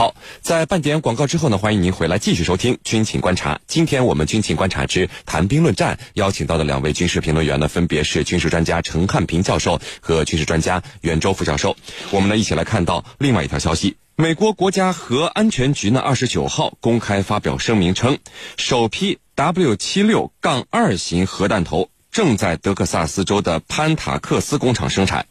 [0.00, 3.56] 好，在半点广告之后呢，欢迎您回来继续收听《军情观察》。
[3.66, 11.76] 今天我们《军情观察之谈兵论战》邀请到的两位军事评论员呢，分别是军事专家陈汉平教授和军事专家袁周副教授。
[12.10, 18.16] 我们呢一起来看到另外一条消息：美国国家核安全局呢二十九号公开发表声明称，
[18.56, 25.26] 首批 W 七六杠二型核弹头正在德克萨斯州的潘塔克斯工厂生产。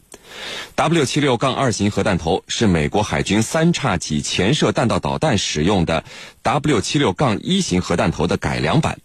[0.75, 6.03] W 七六杠二型核弹头是美国海军三叉戟潜射弹道导弹使用的
[6.41, 8.99] W 七六杠一型核弹头的改良版，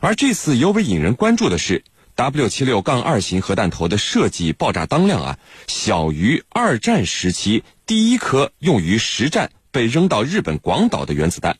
[0.00, 1.84] 而这次尤为引人关注的是
[2.16, 11.58] W 七六杠二型核弹头的设计爆炸当量啊，小于二战时期第一颗用于实战被扔到日本广岛的原子弹。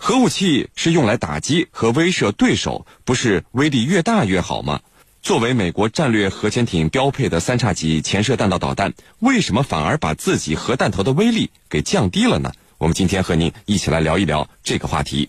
[0.00, 4.80] 核武器是用来打击和威慑对手，不是威力越大越好吗？
[5.22, 12.52] 作为美国战略核潜艇标配的三叉戟潜射弹道导弹，为什么反而把自己核弹头的威力给降低了呢？
[12.76, 15.28] 我们今天和您一起来聊一聊这个话题。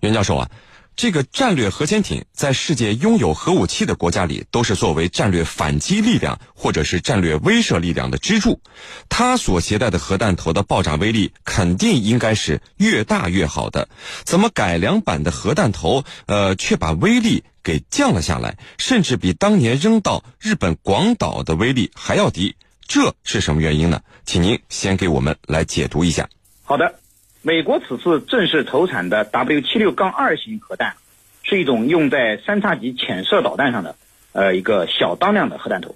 [0.00, 0.50] 袁教授啊。
[0.96, 8.60] 这个战略核潜艇在世界拥有核武器的国家里，都是作为战略反击力量或者是战略威慑力量的支柱。
[9.08, 13.88] 它所携带的核弹头的爆炸威力肯定应该是越大越好的。
[14.22, 22.54] 怎么改良版的核弹头，呃，却把威力给降了下来，甚至比当年扔到日本广岛的威力还要低？
[22.86, 24.02] 这是什么原因呢？
[24.24, 26.28] 请您先给我们来解读一下。
[26.62, 27.00] 好的。
[27.46, 30.94] 美国此次正式投产的 W 七六杠二型核弹，
[31.42, 33.96] 是一种用在三叉戟潜射导弹上的，
[34.32, 35.94] 呃，一个小当量的核弹头。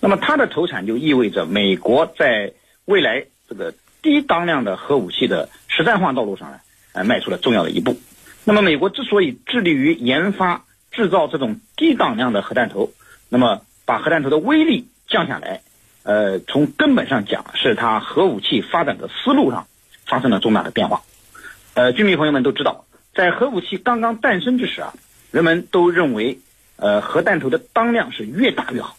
[0.00, 2.52] 那么它的投产就意味着美国在
[2.84, 6.60] 未来这个低当量的核武器的实战化道路上呢，
[6.92, 7.98] 呃，迈出了重要的一步。
[8.44, 12.92] 那么美国之所以致力于研发制造这种低当量的核弹头，
[13.28, 15.62] 那么把核弹头的威力降下来，
[16.04, 19.66] 呃，从根本上讲，是它核武器发展的思路上。
[20.04, 21.02] 发生了重大的变化，
[21.74, 24.92] 呃，军迷朋友们都知道，在核武器刚刚诞生之时啊，
[25.30, 26.38] 人们都认为，
[26.76, 28.96] 呃，核弹头的当量是越大越好。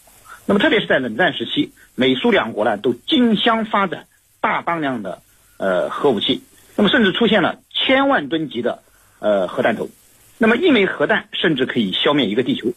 [0.47, 4.07] 那么，特别是在冷战时期，美苏两国呢都竞相发展
[4.41, 5.21] 大当量的
[5.57, 6.41] 呃核武器，
[6.77, 8.81] 那么甚至出现了千万吨级的
[9.19, 9.89] 呃核弹头。
[10.37, 12.73] 那么，一枚核弹甚至可以消灭一个地球。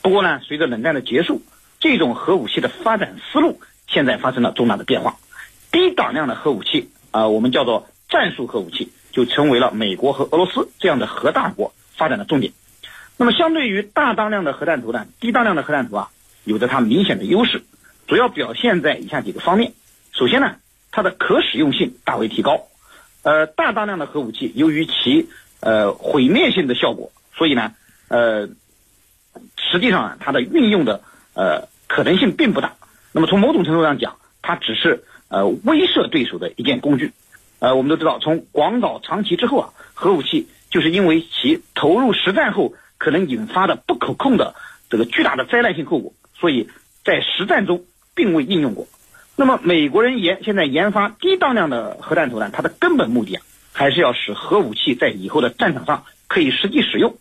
[0.00, 1.42] 不过呢，随着冷战的结束，
[1.78, 5.16] 这种核武器的发展思路现在发生了重大的变化，
[5.70, 6.90] 低当量的核武器。
[7.10, 12.54] 啊，我们叫做战术核武器，就成为了美国和俄罗斯这样的核大国发展的重点。
[13.18, 16.10] 那么，相对于大当量的核弹头呢，低当量的核弹头啊，
[16.44, 17.62] 有着它明显的优势，
[18.06, 19.74] 主要表现在以下几个方面。
[20.12, 20.56] 首先呢，
[20.90, 22.62] 它的可使用性大为提高。
[23.22, 25.28] 呃，大当量的核武器由于其
[25.62, 27.72] 呃毁灭性的效果，所以呢，
[28.08, 28.48] 呃，
[29.56, 31.00] 实际上它的运用的
[31.32, 32.74] 呃可能性并不大。
[33.12, 35.04] 那么从某种程度上讲，它只是。
[35.34, 37.14] 呃，威慑对手的一件工具，
[37.58, 44.54] 呃，我们都知道，从广岛、长崎之后啊，核武器就是因为其投入实战后可能引发的不可控的
[44.90, 46.68] 这个巨大的灾难性后果，所以
[47.02, 48.86] 在实战中并未应用过。
[49.34, 57.16] 那么，美国人研现在研发低当量的核弹头呢，它的根本目的啊，还是要使核武器在以后的战场上可以实际使用。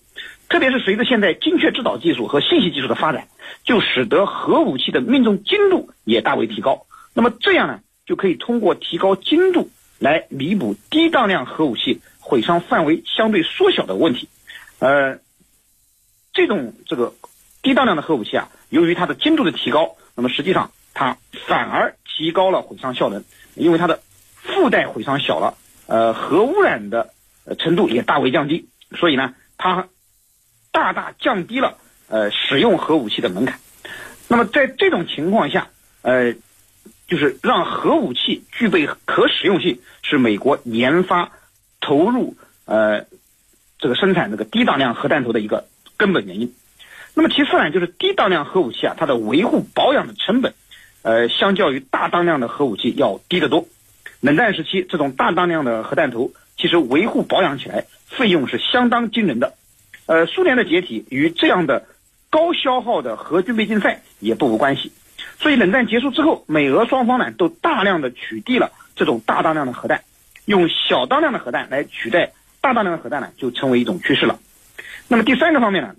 [0.50, 3.28] 特别是随着现在精确制导技术和信息技术的发展，
[3.64, 6.86] 就使得核武器的命中精度也大为提高。
[7.14, 7.80] 那么这样呢？
[8.04, 14.28] 就可以通过提高精度来弥补低当量核武器毁伤范围相对缩小的问题。
[14.80, 15.20] 呃，
[16.34, 17.14] 这种这个
[17.62, 23.24] 低当量的核武器啊，由于它的精度的提高，那么实际上它反而提高了毁伤效能，
[23.56, 24.02] 因为它的
[24.36, 25.56] 附带毁伤小了，
[25.92, 27.14] 呃，核污染的
[27.60, 29.88] 程度也大为降低，所以呢，它
[30.72, 33.60] 大大降低了呃使用核武器的门槛。
[34.30, 35.70] 那么在这种情况下，
[36.02, 36.36] 呃。
[37.08, 41.34] 就是让核武器具备可使用性，是美国研发、
[41.82, 43.06] 投入呃
[43.80, 46.56] 这个生产这个低当量核弹头的一个根本原因。
[47.14, 50.54] 那么其次呢，就是低当量核武器啊，它的维护保养的成本，
[51.02, 53.68] 呃，相较于大当量的核武器要低得多。
[54.22, 59.56] 冷战时期，这种大当量的核弹头其实维护保养起来费用是相当惊人的。
[60.06, 61.88] 呃，苏联的解体与这样的
[62.30, 64.92] 高消耗的核军备竞赛也不无关系。
[65.40, 70.04] 所以冷战结束之后，美俄双方呢都大量的取缔了这种大当量的核弹，
[70.46, 74.40] 用小当量的核弹来取代大当量的核弹呢，就成为一种趋势了。
[75.08, 75.96] 那么第三个方面呢，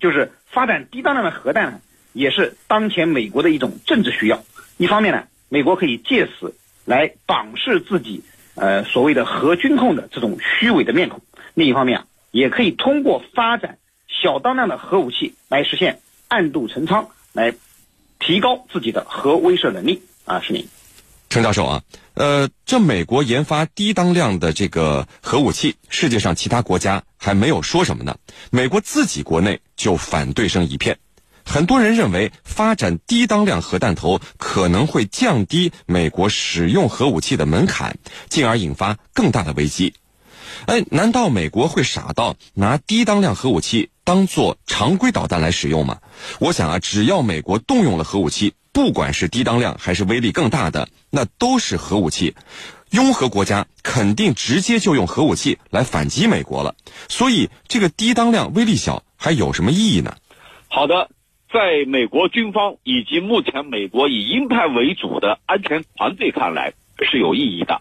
[0.00, 1.80] 就是发展低当量的核弹呢，
[2.12, 4.44] 也是当前美国的一种政治需要。
[4.76, 6.54] 一方面呢，美国可以借此
[6.88, 8.24] 来绑实自己
[8.56, 11.20] 呃所谓的核军控的这种虚伪的面孔；
[11.54, 17.54] 另一方面啊，也可以通过发展小当量的核武器来实现暗度陈仓来。
[18.20, 20.66] 提高自己的核威慑能力啊，是您。
[21.30, 21.82] 程教授啊，
[22.14, 28.16] 呃，这美国研发低当量的这个核武器，世界上其他国家还没有说什么呢，
[28.50, 30.98] 美国自己国内就反对声一片。
[31.48, 37.96] 很多人认为，发展低当量核弹头可能会降低美国使用核武器的门槛，
[38.28, 39.94] 进而引发更大的危机。
[40.66, 46.00] 哎，难道美国会傻到拿低当量核武器当做常规导弹来使用吗？
[46.38, 48.52] 我想啊，只要美国动用了核武器。
[48.70, 52.36] 不管是低当量还是威力更大的，那都是核武器。
[52.90, 56.76] 拥核国家肯定直接就用核武器来反击美国了。
[57.08, 60.14] 所以，这个低当量、威力小还有什么意义呢？
[60.68, 61.10] 好的，
[61.52, 67.80] 在美国军方以及目前美国以鹰派为主的安全团队看来是有意义的。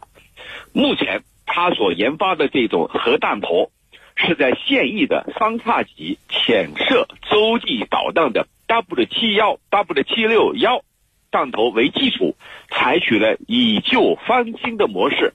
[0.74, 3.72] 目前他所研发的这种核弹头，
[4.16, 10.84] 是在现役的三叉戟潜射洲际导弹的 W 七幺、W 七六幺。
[11.30, 12.38] 弹头为基础，
[12.70, 15.34] 采取了以旧翻新的模式，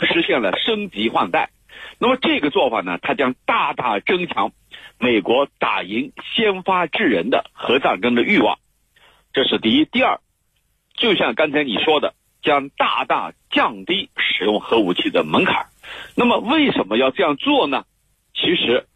[0.00, 1.50] 实现了升级换代。
[1.98, 4.52] 那么这个做法呢，它将大大增强
[4.98, 8.58] 美国打赢先发制人的核战争的欲望。
[9.32, 9.84] 这是第一。
[9.84, 10.20] 第二，
[10.94, 15.66] 就像刚才你说的，将大大降低使用核武器的门槛。
[16.16, 17.84] 那么为什么要这样做呢？
[18.34, 18.86] 其实，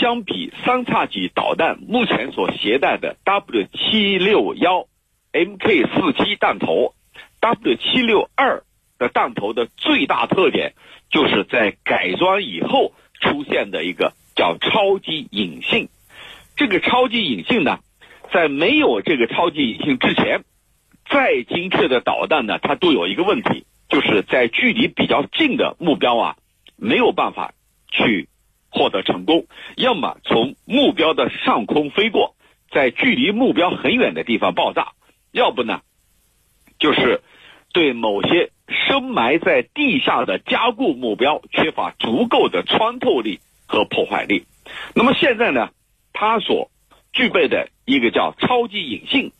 [0.00, 4.86] 相比三叉戟导弹目前所携带的 W 七六幺。
[5.30, 6.94] Mk 四七弹头
[7.40, 8.64] ，W 七六二
[8.98, 10.72] 的弹头的最大特点，
[11.10, 15.88] 就是在改装以后出现的一个叫超级隐性。
[16.54, 17.80] 这个超级隐性呢，
[18.32, 20.44] 在没有这个超级隐性之前，
[21.10, 26.36] 再精确的导弹呢，它都有一个问题，就是在距离比较近的目标啊，
[26.76, 27.52] 没有办法
[27.90, 28.28] 去
[28.70, 29.46] 获得成功，
[29.76, 32.36] 要么从目标的上空飞过，
[32.70, 34.92] 在距离目标很远的地方爆炸。
[35.32, 35.80] 要不呢，
[36.78, 37.22] 就是
[37.72, 44.46] 对某些深埋在地下的加固目标缺乏足够的穿透力和破坏力。
[44.94, 45.68] 那么现在呢，
[46.12, 46.70] 它所
[47.12, 49.30] 具备的一个叫超级隐性，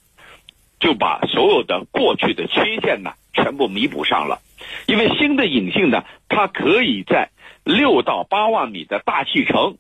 [0.79, 4.41] 就把所有的过去的缺陷呢全部弥补上了。
[4.87, 7.31] 因为新的隐性呢，它可以在
[7.65, 9.79] 六到八万米的大气层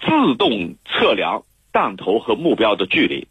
[0.00, 1.42] 自动测量
[1.72, 3.26] 弹头和目标的距离。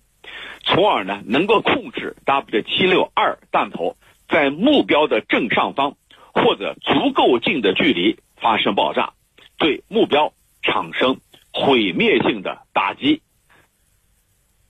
[0.63, 3.96] 从而呢，能够控制 W 七六二弹头
[4.28, 5.96] 在目标的正上方
[6.34, 9.13] 或者足够近的距离发生爆炸，
[9.57, 11.20] 对目标产生
[11.54, 13.22] 毁灭性的打击。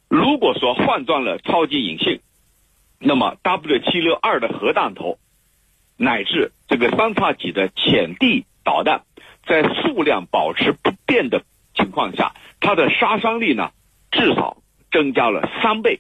[0.08, 2.20] 如果说换装了超级隐性，
[3.00, 5.20] 那么 W 七六二的核弹头
[5.98, 9.04] 乃至这个三叉戟的潜地导弹，
[9.46, 11.44] 在数量保持不变的
[11.76, 13.72] 情况下，它的杀伤力呢，
[14.12, 14.58] 至少。
[14.92, 16.00] 增加了三倍，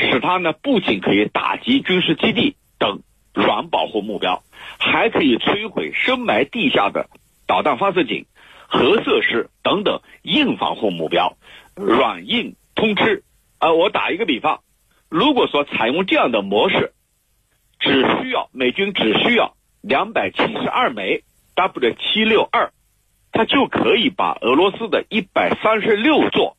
[0.00, 3.02] 使它呢不仅可以打击军事基地等
[3.34, 4.42] 软保护目标，
[4.78, 7.10] 还可以摧毁深埋地下的
[7.46, 8.24] 导弹发射井、
[8.68, 11.36] 核设施等等硬防护目标，
[11.74, 13.24] 软硬通吃。
[13.58, 14.60] 啊，我打一个比方，
[15.08, 16.92] 如果说采用这样的模式，
[17.80, 21.24] 只需要美军只需要两百七十二枚
[21.56, 22.70] W 七六二，
[23.32, 26.56] 它就可以把俄罗斯的一百三十六座。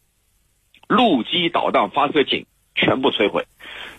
[0.89, 3.45] 陆基导弹发射井全部摧毁，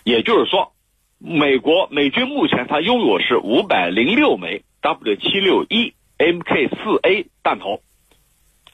[0.03, 0.73] 也就是说，
[1.17, 7.81] 美国美军目前它拥有是五百零六枚 W 七六一 Mk 四 A 弹头，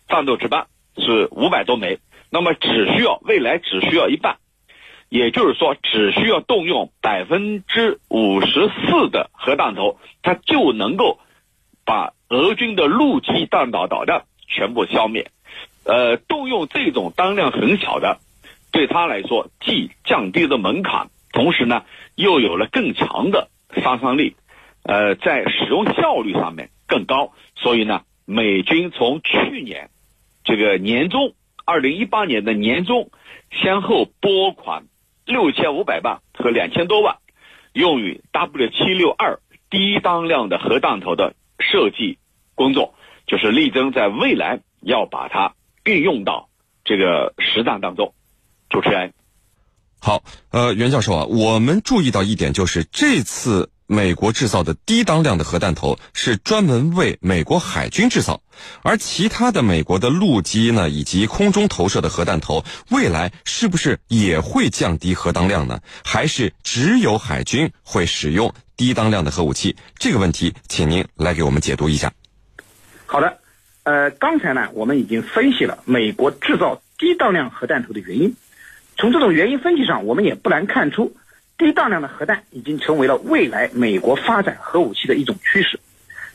[0.07, 1.99] 战斗值班是五百多枚，
[2.29, 4.37] 那么只需要未来只需要一半，
[5.09, 11.19] 也就是说只需要动用百分之五十四的核弹头，它就能够
[11.85, 15.29] 把俄军的陆基弹道导弹全部消灭。
[15.85, 18.19] 呃，动用这种当量很小的，
[18.71, 21.83] 对他来说既降低了门槛，同时呢
[22.15, 23.49] 又有了更强的
[23.81, 24.35] 杀伤力，
[24.83, 27.31] 呃，在使用效率上面更高。
[27.55, 29.89] 所以呢，美军从去年
[30.47, 31.35] 这个年终，
[31.65, 33.11] 二零一八年的年终，
[33.51, 34.85] 先后拨款
[35.25, 37.17] 六千五百万和两千多万，
[37.73, 39.39] 用于 W 七六二
[39.69, 42.17] 低当量的核弹头的设计
[42.55, 42.95] 工作，
[43.27, 45.53] 就是力争在未来要把它。
[45.85, 46.49] 运用到
[46.83, 48.13] 这个实战当中，
[48.69, 49.13] 主持人，
[50.01, 58.41] 好，呃，袁教授啊，我们注意到一点，就是这次美国制造的低当量的核弹头是专门为美国海军制造，
[58.83, 65.79] 而其他的美国的陆基呢，以及空中投射的核弹头，未来是不是也会降低核当量呢？
[66.03, 69.75] 还是只有海军会使用低当量的核武器？
[69.97, 72.13] 这个问题，请您来给我们解读一下。
[73.05, 73.39] 好的。
[73.83, 78.35] 呃，刚才呢，我们已经分析了美国制造低当量核弹头的原因。
[78.97, 81.15] 从这种原因分析上，我们也不难看出，
[81.57, 85.79] 低当量的核弹已经成为了未来美国发展核武器的一种趋势。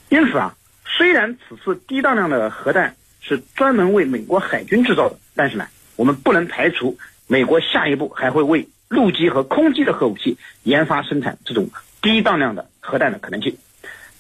[0.09, 6.99] 因此啊，虽然此次低当量的核弹是专门为美国海军制造的，但是呢，我们不能排除
[7.29, 11.71] 美国下一步还会为陆基和空基的核武器研发生产这种
[12.03, 13.57] 低当量的核弹的可能性。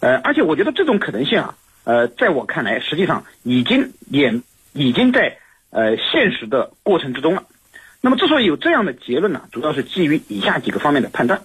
[0.01, 1.55] 呃，而且我觉得这种可能性啊，
[1.85, 4.41] 呃，在我看来，实际上已经也
[4.73, 5.39] 已经在
[5.71, 7.45] 呃现实的过程之中了。
[8.05, 11.43] 那么，之所以有这样的结论呢，主要是基于以下几个方面的判断。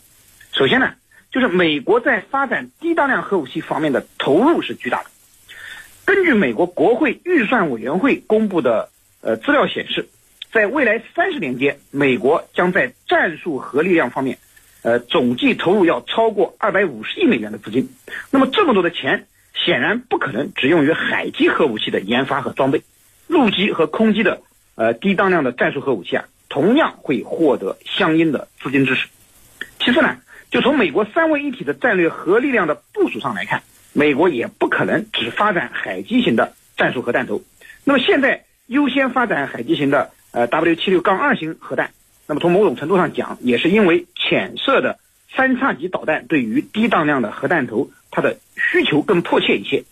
[0.52, 0.96] 首先呢，
[1.32, 5.10] 就是美国在发展低当量核武器方面的投入是巨大的。
[6.04, 8.90] 根据美国国会预算委员会公布的
[9.22, 10.10] 呃资料显示，
[10.52, 14.40] 在未来三十年间，美国将在战术核力量方面，
[14.82, 17.88] 呃，总计投入要超过二百五十亿美元的资金。
[18.32, 22.82] 那么，这么多的钱显然不可能只用于海基核武器的研发和装备，
[23.28, 24.42] 陆基和空基的
[24.74, 26.26] 呃低当量的战术核武器啊。
[26.50, 29.08] 同样会获得相应的资金支持。
[29.80, 30.18] 其次呢，
[30.50, 33.64] 就从美国三位一体的战略核力量的部署上来看，
[33.94, 37.42] 美国也不可能只发展海基型的战术核弹头。
[37.84, 41.92] 那么现在优先发展海基型的呃 W 七六杠二型核弹，
[42.28, 45.00] 那么从某种程度上讲，也是因为浅射的
[45.36, 49.84] 三叉戟导弹对于低当量的核弹头它的需求更迫切一些。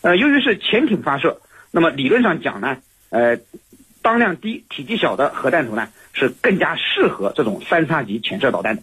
[0.00, 1.40] 呃，由于是潜艇发射，
[1.70, 2.78] 那么理论上讲呢，
[3.10, 3.38] 呃。
[4.08, 8.82] 当量低、体积小的核弹头呢，是更加适合这种三叉戟潜射导弹的。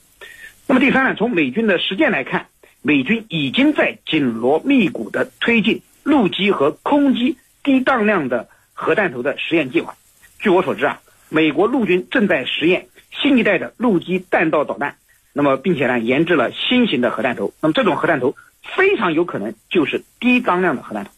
[0.68, 2.46] 那么第三呢，从美军的实践来看，
[2.84, 9.96] 美军已经在紧锣密鼓的推进陆基和空基低当量的核弹头的实验计划。
[10.38, 14.98] 据我所知啊，美国陆军正在实验新一代的陆基弹道导弹，
[15.34, 17.52] 那么并且呢研制了新型的核弹头。
[17.62, 18.36] 那么这种核弹头
[18.76, 21.10] 非常有可能就是低当量的核弹头。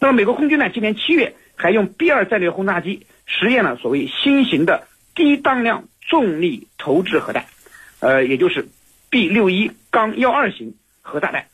[0.00, 3.06] 那么美国空军呢，今年七月还用 B 二战略轰炸机。
[3.28, 7.46] 实验了所谓新型的低当量重力投掷核弹，
[8.00, 8.68] 呃，也就是
[9.10, 11.46] B 六一杠幺二型核炸弹。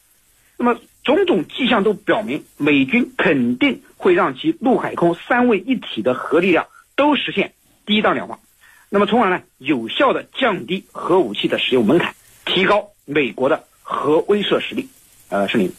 [0.57, 7.52] 那么种种迹象都表明，美军肯定会让其陆海空三位一体的核力量都实现
[7.85, 8.38] 低当量化，
[8.88, 12.14] 那么从而呢，有效的降低核武器的使用门槛，
[12.45, 14.88] 提高美国的核威慑实力。
[15.28, 15.73] 呃，是您。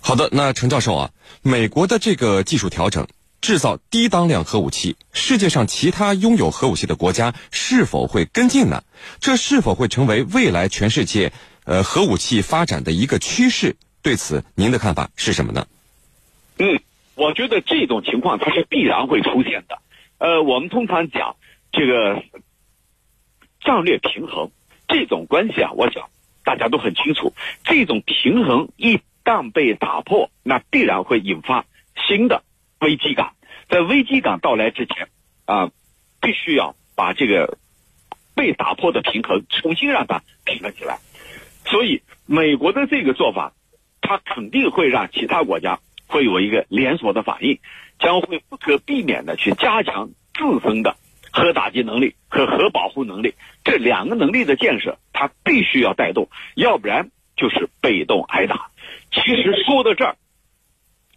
[0.00, 1.10] 好的，那陈教授啊，
[1.42, 3.06] 美国的这个技术调整。
[3.40, 8.82] 制造低当量核武器，世界上其他拥有核武器的国家是否会跟进呢？
[9.20, 11.32] 这是否会成为未来全世界
[11.64, 13.76] 呃核武器发展的一个趋势？
[14.02, 15.66] 对此，您的看法是什么呢？
[16.58, 16.80] 嗯，
[17.14, 19.78] 我觉得这种情况它是必然会出现的。
[20.18, 21.36] 呃，我们通常讲
[21.70, 22.24] 这个
[23.60, 24.50] 战略平衡
[24.88, 26.10] 这种关系啊，我想
[26.44, 27.34] 大家都很清楚。
[27.64, 31.64] 这种平衡一旦被打破，那必然会引发
[32.08, 32.42] 新的。
[32.80, 33.32] 危机感，
[33.68, 35.08] 在危机感到来之前，
[35.46, 35.70] 啊，
[36.20, 37.58] 必须要把这个
[38.34, 40.98] 被打破的平衡重新让它平衡起来。
[41.66, 43.52] 所以，美国的这个做法，
[44.00, 47.58] 它肯定会让其他国家会有一个连锁的反应，
[47.98, 50.96] 将会不可避免的去加强自身的
[51.32, 53.34] 核打击能力和核保护能力。
[53.64, 58.70] 这两个能力的建设，它必须要带动，要不然就是被动挨打。
[59.10, 60.16] 其实说到这儿。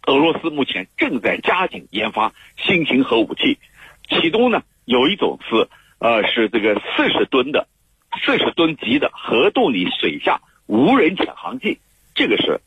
[0.06, 3.58] 俄罗斯目前正在加紧研发新型核武器，
[4.08, 5.68] 其中呢有一种是
[5.98, 7.68] 呃是这个四十吨的
[8.24, 11.78] 四十吨级的核动力水下无人潜航器，
[12.16, 12.60] 这个是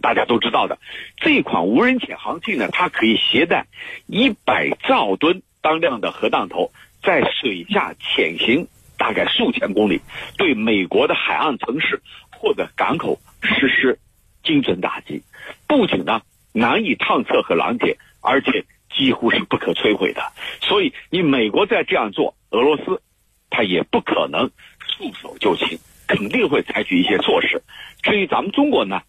[0.00, 0.78] 大家都知道的。
[1.18, 3.66] 这款无人潜航器呢，它可以携带
[4.06, 6.72] 一百兆吨当量的核弹头，
[7.02, 10.00] 在水下潜行大概数千公里，
[10.38, 12.00] 对美国的海岸城市
[12.32, 13.98] 或者港口实施
[14.42, 15.22] 精准打击。
[15.68, 16.22] 不仅呢。
[16.52, 18.64] 难以探测和拦截，而且
[18.94, 20.22] 几乎是不可摧毁的。
[20.60, 23.02] 所以，你美国再这样做，俄罗斯
[23.48, 27.62] 他也不可能束手就擒，肯定会采取一些措施。
[28.02, 29.02] 至于咱们中国呢，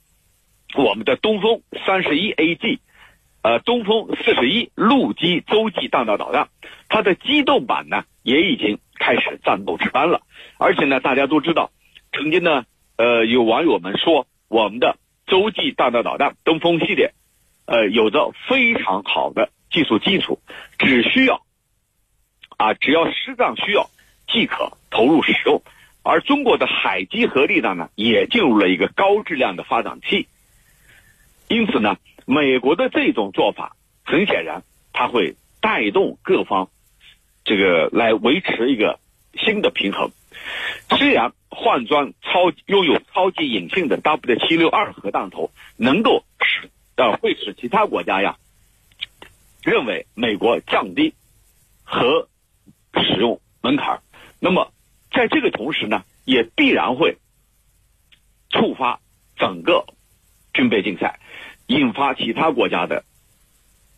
[0.75, 2.79] 我们的东风三十一 AG，
[3.41, 6.49] 呃，东风四十一陆基洲际弹道导弹，
[6.89, 10.21] 它的机动版呢也已经开始战斗值班了。
[10.57, 11.71] 而且呢，大家都知道，
[12.11, 12.65] 曾经呢，
[12.97, 17.13] 呃，有网友们说，我们的洲际弹道导弹东风系列。
[17.65, 20.39] 呃，有着非常好的技术基础，
[20.77, 21.45] 只需要
[22.57, 23.89] 啊，只要适当需要
[24.27, 25.61] 即可投入使用。
[26.03, 30.27] 而中国的海基核力量呢，也进入了一个高质量的发展期。
[31.47, 34.63] 因此呢，美国的这种做法，很显然，
[34.93, 36.69] 它会带动各方
[37.45, 38.99] 这个来维持一个
[39.35, 40.11] 新的平衡。
[40.97, 46.69] 虽然换装超拥有超级隐性的 W 七六二核弹头，能够使
[47.01, 48.37] 呃，会使其他国家呀
[49.63, 51.15] 认为美国降低
[51.83, 52.27] 核
[52.93, 54.01] 使用门槛。
[54.39, 54.71] 那么，
[55.11, 57.17] 在这个同时呢，也必然会
[58.51, 58.99] 触发
[59.35, 59.85] 整个
[60.53, 61.19] 军备竞赛，
[61.65, 63.03] 引发其他国家的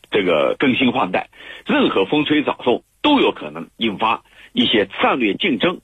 [0.10, 1.30] 这个更新换代。
[1.66, 5.82] 任何风吹草动都有可能引发一些战略竞争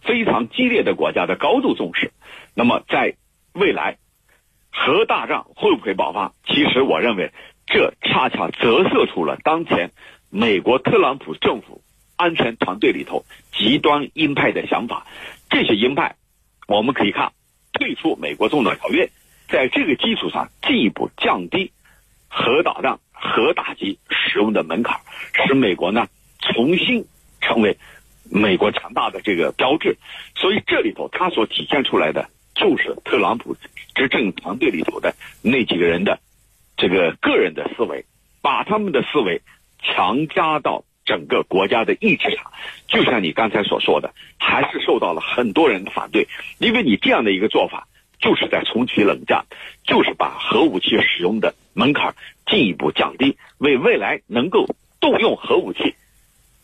[0.00, 2.12] 非常激烈的国家的高度重视。
[2.54, 3.16] 那么，在
[3.52, 3.98] 未来
[4.86, 6.32] 核大战会不会爆发？
[6.46, 7.32] 其实，我认为
[7.66, 9.90] 这恰恰折射出了当前
[10.30, 11.82] 美国特朗普政府。
[12.20, 15.06] 安全团队里头极端鹰派的想法，
[15.50, 16.16] 这些鹰派，
[16.66, 17.30] 我们可以看
[17.72, 19.08] 退出美国中导条约，
[19.48, 21.70] 在这个基础上进一步降低
[22.26, 24.98] 核导弹、核打击使用的门槛，
[25.46, 26.08] 使美国呢
[26.40, 27.06] 重新
[27.40, 27.78] 成为
[28.28, 29.96] 美国强大的这个标志。
[30.34, 33.54] 所以这里头它所体现出来的，就是特朗普
[33.98, 36.20] 执政团队里头的那几个人的
[36.78, 38.06] 这个个人的思维，
[38.40, 39.42] 把他们的思维
[39.82, 40.84] 强加到。
[41.08, 42.52] 整个国家的意志上，
[42.86, 46.28] 就像你刚才所说的，还是受到了很多人的反对。
[46.58, 47.88] 因为你这样的一个做法，
[48.20, 49.46] 就是在重启冷战，
[49.84, 52.14] 就是把核武器使用的门槛
[52.44, 54.66] 进一步降低，为未来能够
[55.00, 55.94] 动用核武器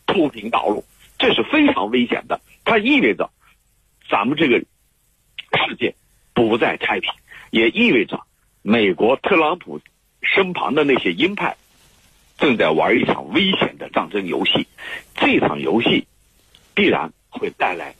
[0.05, 0.85] 铺平道路。
[1.17, 3.31] 这是非常危险的，它意味着
[4.11, 5.95] 咱们这个世界
[6.35, 7.11] 不再太平，
[7.55, 8.19] 也意味着
[8.61, 9.79] 美国特朗普
[10.21, 11.55] 身旁的那些鹰派。
[12.37, 14.67] 正在玩一场危险的战争游戏，
[15.15, 16.05] 这场游戏
[16.73, 17.95] 必然会带来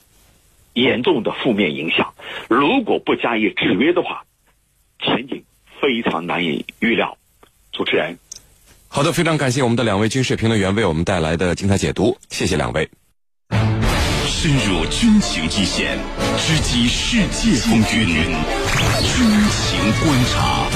[0.74, 2.14] 严重的负面影响。
[2.50, 4.26] 如果不加以制约的话，
[5.00, 5.46] 前景
[5.80, 7.18] 非常难以预料。
[7.72, 8.18] 主持人，
[8.90, 12.90] 好的，非常感谢我们的两位军事评论员为我们带来的精彩解读，谢谢两位。
[14.28, 15.98] 深入军情一线，
[16.38, 18.36] 直击世界风云，
[19.02, 20.70] 军情观察。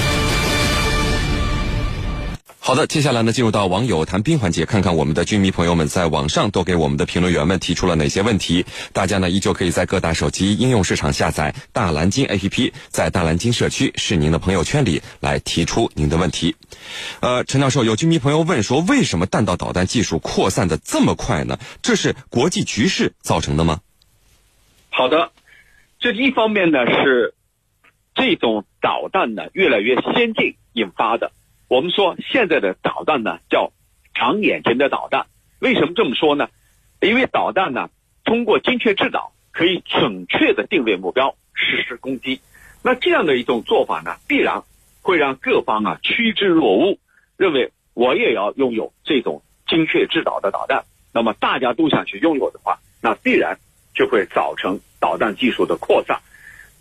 [2.62, 8.63] 好的，接下来呢，进入到网友谈兵环节，看看我们的军迷朋友们在网上都给我们的评论员们提出了哪些问题。
[8.94, 16.55] 大家呢，依旧可以在各大手机应用市场下载大蓝鲸 APP，在大蓝鲸社区是您的朋友圈里来提出您的问题。
[17.22, 21.57] 呃，陈教授，有军迷朋友问说，为什么弹道导弹技术扩散的这么快呢？
[21.81, 23.79] 这是国际局势造成的吗？
[24.92, 25.31] 好的，
[26.00, 27.33] 这一方面呢是
[28.15, 31.31] 这种导弹呢越来越先进引发的。
[31.67, 33.72] 我们说现在的导弹呢叫
[34.13, 35.27] 长眼睛的导弹，
[35.59, 36.50] 为什么这么说呢？
[37.00, 37.89] 因为导弹呢
[38.25, 42.41] 通过精确制导，可以准确的定位目标，实施攻击。
[42.83, 44.63] 那这样的一种做法呢，必然
[45.01, 46.98] 会让各方啊趋之若鹜，
[47.37, 50.83] 认为我也要拥有这种精确制导的导弹。
[51.13, 53.57] 那么大家都想去拥有的话，那必然
[53.93, 56.19] 就会造成导弹技术的扩散。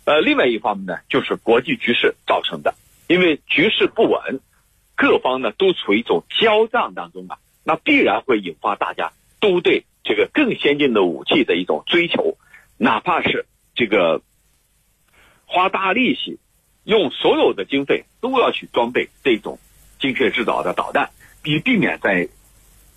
[0.05, 2.75] 呃，另外一方面呢，就是国际局势造成的，
[3.07, 4.39] 因为局势不稳。
[4.95, 12.37] 各方呢都处于一种交战当中啊，那必然会引发大家都对这个更先进的武器的一种追求，
[12.75, 14.21] 哪怕是这个
[15.45, 16.37] 花大力气，
[16.83, 19.57] 用所有的经费都要去装备这种
[20.01, 21.11] 精确制导的导弹，
[21.45, 22.27] 以避免在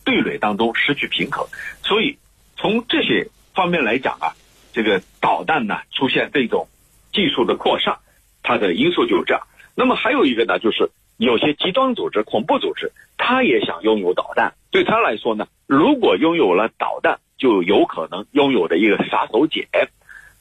[0.02, 1.46] 对垒当中失去平衡。
[1.84, 2.18] 所以
[2.56, 4.34] 从这些方面来讲啊，
[4.72, 6.66] 这个导弹呢出现这种
[7.12, 7.98] 技术的扩散，
[8.42, 9.42] 它的因素就是这样。
[9.74, 10.90] 那么还有一个呢，就是。
[11.18, 14.54] 有些极端组织、恐怖组织，他也想拥有导弹。
[14.72, 19.68] 对他来说呢，如果拥有了导弹，就有可能拥有的一个杀手锏。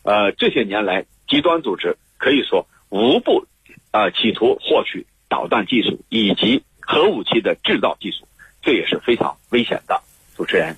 [0.02, 3.46] 呃，这些年来，极端组织可以说无不
[3.92, 8.28] 啊企图获取导弹技术以及核武器的制造技术，
[8.64, 10.02] 这也是非常危险的。
[10.36, 10.78] 主持人，